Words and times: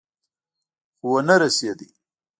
خو 0.97 1.05
ونه 1.11 1.35
رسېد. 1.41 1.79